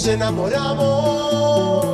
nos 0.00 0.08
enamoramos 0.08 1.89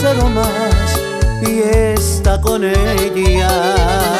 tercero 0.00 0.30
más 0.30 0.98
y 1.42 1.60
está 1.60 2.40
con 2.40 2.64
ella. 2.64 4.19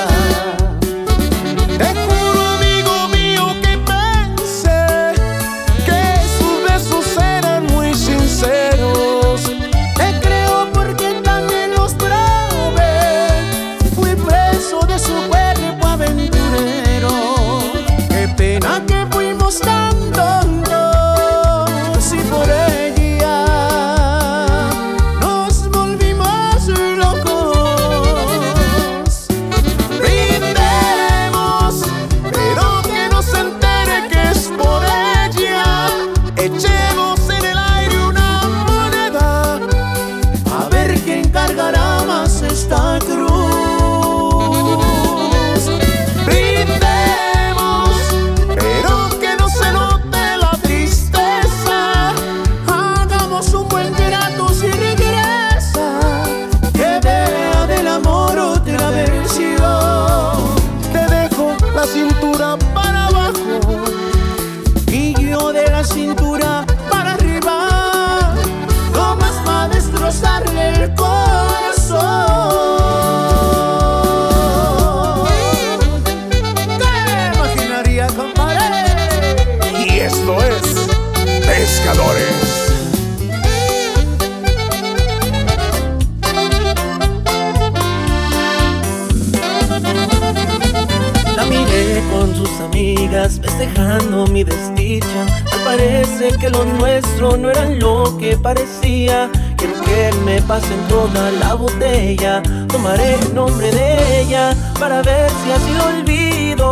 Que 96.38 96.50
lo 96.50 96.64
nuestro 96.64 97.36
no 97.36 97.50
era 97.50 97.64
lo 97.66 98.16
que 98.18 98.36
parecía. 98.36 99.30
Quiero 99.56 99.80
que 99.82 100.10
me 100.24 100.40
pasen 100.42 100.78
toda 100.88 101.30
la 101.32 101.54
botella. 101.54 102.42
Tomaré 102.68 103.14
el 103.14 103.34
nombre 103.34 103.70
de 103.70 104.20
ella 104.20 104.54
para 104.78 105.02
ver 105.02 105.30
si 105.30 105.52
así 105.52 105.72
lo 105.74 105.86
olvido. 105.86 106.70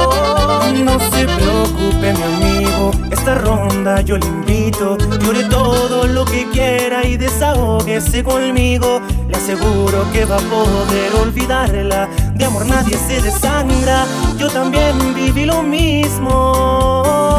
No 0.84 0.98
se 1.10 1.24
preocupe, 1.24 2.12
mi 2.12 2.22
amigo. 2.22 2.90
Esta 3.10 3.34
ronda 3.36 4.00
yo 4.00 4.16
le 4.18 4.26
invito. 4.26 4.96
Llore 5.20 5.44
todo 5.44 6.06
lo 6.06 6.24
que 6.24 6.48
quiera 6.50 7.04
y 7.06 7.16
desahógese 7.16 8.22
conmigo. 8.22 9.00
Le 9.28 9.36
aseguro 9.36 10.10
que 10.12 10.24
va 10.24 10.36
a 10.36 10.40
poder 10.40 11.14
olvidarla. 11.22 12.08
De 12.34 12.44
amor 12.44 12.66
nadie 12.66 12.96
se 12.96 13.20
desangra. 13.20 14.06
Yo 14.36 14.48
también 14.48 15.14
viví 15.14 15.44
lo 15.44 15.62
mismo. 15.62 17.37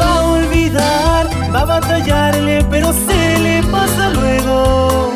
Va 0.00 0.18
a 0.18 0.22
olvidar, 0.22 1.28
va 1.54 1.60
a 1.60 1.64
batallarle, 1.64 2.64
pero 2.70 2.92
se 2.92 3.38
le 3.38 3.62
pasa 3.64 4.10
luego. 4.10 5.12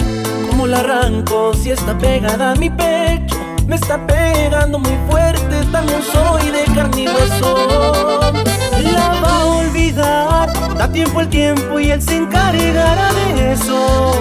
¿Cómo 0.51 0.67
la 0.67 0.81
arranco 0.81 1.53
si 1.55 1.71
está 1.71 1.97
pegada 1.97 2.53
a 2.53 2.55
mi 2.57 2.71
pecho? 2.71 3.37
Me 3.67 3.77
está 3.77 4.07
pegando 4.07 4.79
muy 4.79 4.97
fuerte, 5.11 5.65
también 5.73 6.01
soy 6.03 6.51
de 6.51 6.65
carne 6.75 7.03
y 7.03 7.09
hueso. 7.09 8.31
La 8.93 9.21
va 9.21 9.41
a 9.41 9.45
olvidar, 9.47 10.77
da 10.77 10.89
tiempo 10.89 11.21
el 11.21 11.29
tiempo 11.29 11.81
y 11.81 11.91
él 11.91 12.01
se 12.01 12.17
encargará 12.17 13.13
de 13.13 13.53
eso. 13.53 14.13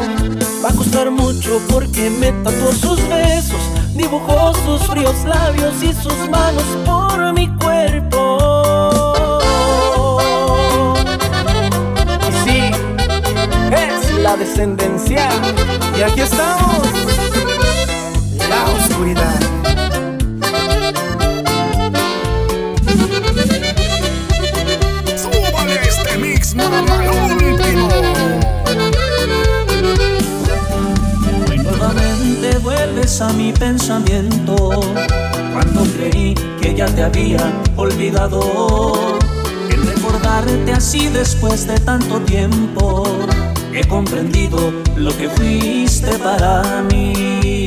Va 0.63 0.69
a 0.69 0.73
costar 0.73 1.11
mucho 1.11 1.61
porque 1.69 2.09
me 2.09 2.31
tatuó 2.43 2.71
sus 2.71 3.07
besos, 3.07 3.61
dibujó 3.93 4.51
sus 4.65 4.81
fríos 4.87 5.23
labios 5.25 5.83
y 5.83 5.93
sus 5.93 6.27
manos 6.29 6.63
por 6.83 7.33
mi 7.33 7.47
cuerpo. 7.57 8.24
La 14.25 14.35
descendencia. 14.35 15.29
Y 15.95 16.01
aquí 16.01 16.21
estamos, 16.21 16.81
la 18.49 18.61
oscuridad. 18.75 19.39
Súbale 25.15 25.75
este 25.87 26.17
mix 26.17 26.55
último. 26.55 27.89
Hoy 31.47 31.57
nuevamente 31.59 32.57
vuelves 32.63 33.21
a 33.21 33.31
mi 33.33 33.53
pensamiento 33.53 34.55
Cuando 35.53 35.83
creí 35.95 36.33
que 36.59 36.73
ya 36.73 36.87
te 36.87 37.03
había 37.03 37.53
olvidado 37.75 39.19
El 39.69 39.85
recordarte 39.85 40.73
así 40.73 41.09
después 41.09 41.67
de 41.67 41.79
tanto 41.79 42.19
tiempo 42.21 43.03
He 43.77 43.85
comprendido 43.89 44.71
lo 44.95 45.11
que 45.17 45.27
fuiste 45.27 46.17
para 46.19 46.81
mí. 46.83 47.65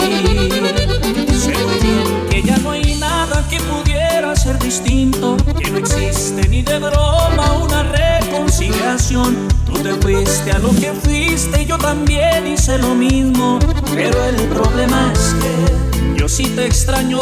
Sé 1.37 1.53
muy 1.67 1.79
bien 1.83 2.27
que 2.31 2.43
ya 2.43 2.57
no 2.57 2.71
hay 2.71 2.95
nada 2.95 3.47
que 3.51 3.59
pudiera 3.61 4.35
ser 4.35 4.59
distinto 4.59 5.37
Que 5.59 5.71
no 5.71 5.77
existe 5.79 6.49
ni 6.49 6.63
de 6.63 6.79
broma 6.79 7.53
una 7.63 7.83
reconciliación. 7.83 9.49
Tú 9.67 9.75
te 9.83 9.93
fuiste 9.97 10.51
a 10.51 10.59
lo 10.59 10.71
que 10.71 10.93
fuiste 10.95 11.63
y 11.63 11.67
yo 11.67 11.77
también 11.77 12.47
hice 12.47 12.79
lo 12.79 12.95
mismo 12.95 13.59
Pero 13.95 14.25
el 14.25 14.37
problema 14.49 15.13
es 15.13 15.35
que 15.35 16.19
yo 16.19 16.27
sí 16.27 16.49
te 16.49 16.65
extraño 16.65 17.19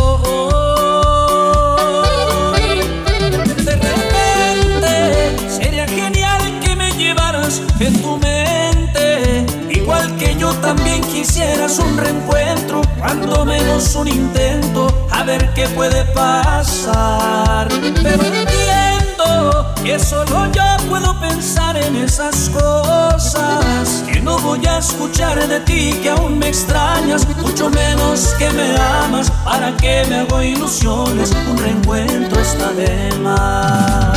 quisieras 11.16 11.78
un 11.78 11.96
reencuentro 11.96 12.82
Cuando 12.98 13.44
menos 13.44 13.94
un 13.94 14.08
intento 14.08 15.08
A 15.10 15.22
ver 15.24 15.52
qué 15.54 15.66
puede 15.68 16.04
pasar 16.06 17.68
Pero 18.02 18.22
entiendo 18.22 19.74
que 19.82 19.98
solo 19.98 20.52
yo 20.52 20.66
puedo 20.88 21.18
pensar 21.20 21.76
en 21.76 21.96
esas 21.96 22.50
cosas. 22.50 24.04
Que 24.12 24.20
no 24.20 24.38
voy 24.38 24.64
a 24.66 24.78
escuchar 24.78 25.46
de 25.46 25.60
ti 25.60 25.98
que 26.02 26.10
aún 26.10 26.38
me 26.38 26.48
extrañas, 26.48 27.26
mucho 27.38 27.70
menos 27.70 28.34
que 28.38 28.50
me 28.50 28.76
amas. 28.76 29.30
¿Para 29.44 29.76
que 29.76 30.04
me 30.08 30.20
hago 30.20 30.42
ilusiones? 30.42 31.32
Un 31.50 31.58
reencuentro 31.58 32.40
está 32.40 32.72
de 32.72 33.16
más. 33.22 34.15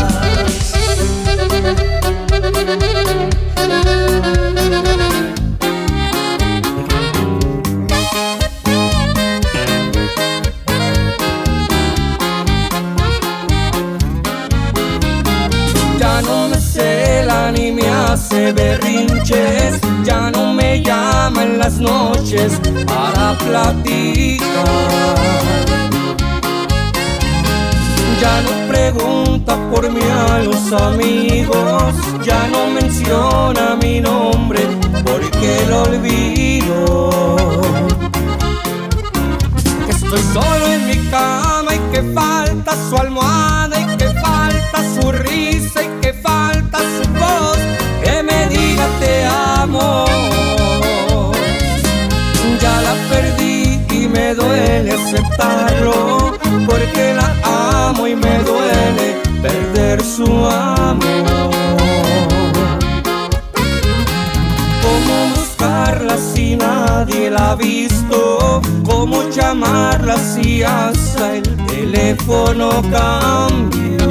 Berrinches, 18.54 19.80
ya 20.04 20.32
no 20.32 20.54
me 20.54 20.82
llama 20.82 21.44
en 21.44 21.60
las 21.60 21.80
noches 21.80 22.60
para 22.86 23.38
platicar. 23.38 25.16
Ya 28.22 28.42
no 28.42 28.52
pregunta 28.68 29.58
por 29.72 29.90
mí 29.90 30.02
a 30.02 30.40
los 30.40 30.74
amigos, 30.74 31.94
ya 32.24 32.48
no 32.48 32.68
menciona 32.70 33.76
mi 33.82 34.02
nombre 34.02 34.62
porque 35.06 35.66
lo 35.70 35.84
olvido. 35.84 37.10
Estoy 39.88 40.22
solo 40.34 40.66
en 40.74 40.88
mi 40.88 40.98
cama 41.10 41.76
y 41.76 41.80
que 41.92 42.02
falta 42.14 42.72
su 42.90 42.98
almohada 42.98 43.80
y 43.80 43.98
que 43.98 44.08
falta 44.22 44.84
su 44.96 45.12
risa 45.12 45.84
y 45.84 45.88
que 46.02 46.14
falta 46.14 46.80
su 46.80 47.19
duele 54.80 54.94
aceptarlo, 54.94 56.38
porque 56.66 57.14
la 57.14 57.90
amo 57.90 58.08
y 58.08 58.16
me 58.16 58.40
duele 58.40 59.18
perder 59.42 60.02
su 60.02 60.26
amor. 60.26 61.02
¿Cómo 64.82 65.36
buscarla 65.36 66.18
si 66.18 66.56
nadie 66.56 67.30
la 67.30 67.52
ha 67.52 67.56
visto? 67.56 68.62
¿Cómo 68.86 69.30
llamarla 69.30 70.18
si 70.18 70.64
hasta 70.64 71.36
el 71.36 71.44
teléfono 71.66 72.82
cambió? 72.90 74.10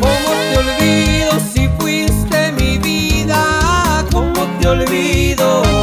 ¿Cómo 0.00 0.30
te 0.50 0.58
olvido 0.58 1.32
si 1.52 1.68
olvido? 4.68 5.62
¿Cómo 5.62 5.79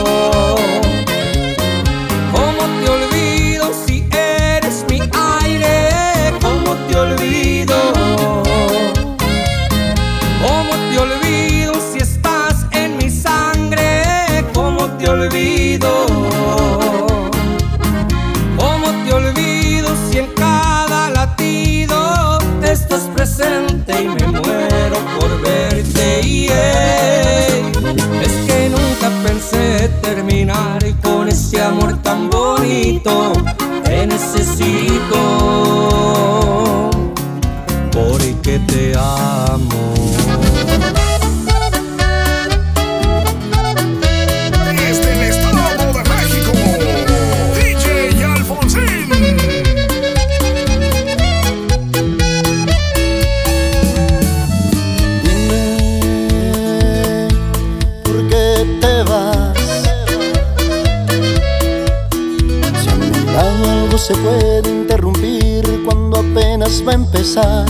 Te 33.84 34.06
necesito 34.06 35.57
se 63.98 64.14
puede 64.16 64.70
interrumpir 64.70 65.84
cuando 65.84 66.20
apenas 66.20 66.84
va 66.88 66.92
a 66.92 66.96
empezar. 66.96 67.66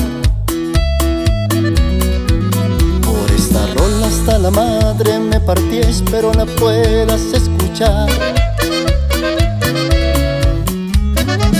Por 3.01 3.31
esta 3.31 3.65
rola 3.75 4.07
hasta 4.07 4.37
la 4.37 4.51
madre 4.51 5.19
me 5.19 5.39
partí, 5.39 5.77
espero 5.79 6.33
la 6.33 6.45
puedas 6.45 7.21
escuchar. 7.33 8.09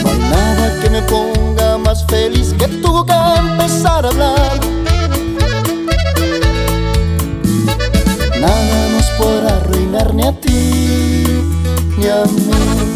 No 0.04 0.10
hay 0.10 0.20
nada 0.20 0.80
que 0.82 0.90
me 0.90 1.02
ponga 1.04 1.78
más 1.78 2.06
feliz 2.06 2.54
que 2.58 2.68
tú 2.68 3.06
que 3.06 3.14
empezar 3.14 4.06
a 4.06 4.10
hablar. 4.10 4.60
Nada 8.42 8.90
nos 8.92 9.06
podrá 9.18 9.58
arruinar 9.58 10.14
ni 10.14 10.24
a 10.24 10.34
ti 10.34 11.24
ni 11.98 12.08
a 12.08 12.26
mí. 12.26 12.87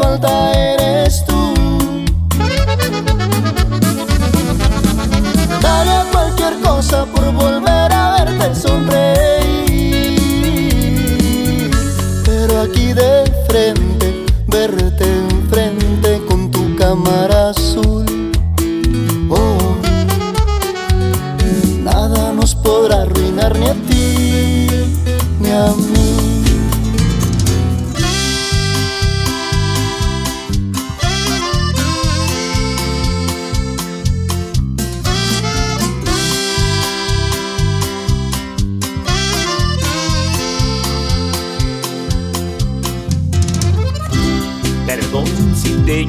Falta 0.00 0.52
eres 0.54 0.79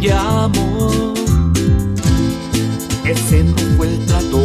llamo 0.02 1.12
se 3.16 3.44
me 3.44 3.62
fue 3.78 3.88
el 3.88 4.06
trato. 4.06 4.40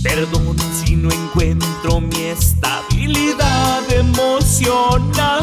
Perdón 0.04 0.56
si 0.84 0.96
no 0.96 1.12
encuentro 1.12 2.02
mi 2.02 2.24
estabilidad 2.26 3.84
emocional. 3.92 5.42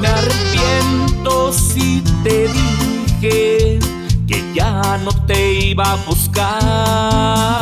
Me 0.00 0.08
arrepiento 0.08 1.52
si 1.52 2.02
te 2.24 2.48
dije 2.48 3.78
que 4.26 4.52
ya 4.54 4.98
no 5.04 5.10
te 5.26 5.52
iba 5.70 5.92
a 5.92 5.96
buscar. 6.06 7.61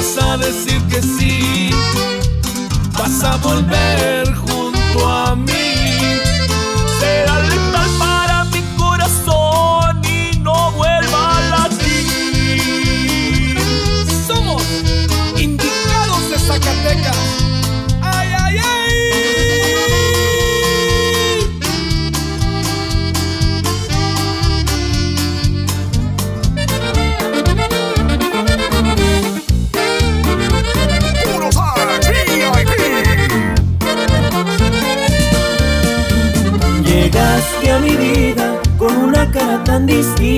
demoras 0.00 0.18
a 0.18 0.36
decir 0.38 0.80
que 0.88 1.02
sí, 1.02 1.70
vas 2.92 3.22
a 3.22 3.36
volver 3.36 4.34
junto 4.34 5.08
a 5.08 5.36
mí. 5.36 5.79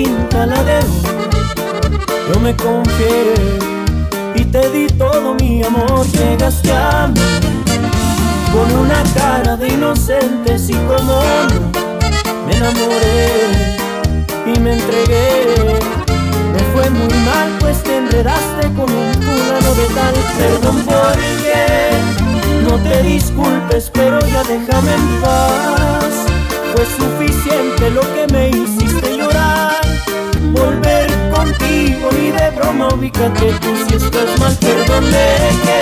Distinta 0.03 0.43
a 0.43 0.45
la. 0.45 0.79
Yo 2.31 2.39
me 2.39 2.55
confié 2.55 3.33
y 4.35 4.45
te 4.45 4.69
di 4.71 4.87
todo 4.87 5.35
mi 5.35 5.63
amor. 5.63 6.05
Llegaste 6.11 6.71
a 6.71 7.07
mí 7.07 7.21
con 8.51 8.71
una 8.79 9.03
cara 9.15 9.55
de 9.57 9.67
inocente, 9.69 10.55
y 10.67 10.73
como 10.73 11.21
me 12.45 12.55
enamoré 12.57 13.77
y 14.45 14.59
me 14.59 14.73
entregué. 14.73 15.79
Me 16.53 16.59
fue 16.73 16.89
muy 16.89 17.13
mal, 17.25 17.49
pues 17.59 17.81
te 17.83 17.97
enredaste 17.97 18.67
con 18.75 18.91
un 18.91 19.13
fulano 19.13 19.73
de 19.75 19.87
tal. 19.95 20.13
Perdón 20.37 20.83
porque 20.85 22.69
no 22.69 22.77
te 22.89 23.03
disculpes, 23.03 23.89
pero 23.93 24.19
ya 24.19 24.43
déjame 24.43 24.93
en 24.93 25.21
paz. 25.21 26.13
Fue 26.73 26.85
suficiente 26.85 27.91
lo 27.91 28.01
que 28.13 28.33
me 28.33 28.49
hiciste 28.49 28.82
broma 33.13 33.33
ubícate 33.33 33.53
tú 33.59 33.75
si 33.87 33.95
estás 33.95 34.39
mal. 34.39 34.55
Perdón 34.57 35.05
de 35.05 35.27
que 35.63 35.81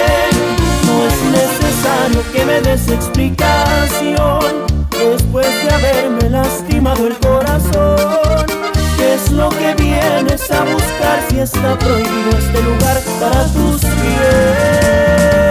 no 0.88 1.06
es 1.06 1.18
necesario 1.32 2.24
que 2.34 2.46
me 2.46 2.62
des 2.62 2.88
explicación. 2.88 4.42
Después 4.92 5.48
de 5.64 5.74
haberme 5.74 6.30
lastimado 6.30 7.08
el 7.08 7.18
corazón. 7.18 8.46
¿Qué 8.98 9.16
es 9.16 9.32
lo 9.32 9.50
que 9.50 9.74
vienes 9.76 10.52
a 10.52 10.64
buscar 10.64 11.20
si 11.30 11.40
está 11.40 11.78
prohibido 11.80 12.38
este 12.38 12.62
lugar 12.62 13.02
para 13.20 13.46
tus 13.48 13.82
pies? 13.82 15.51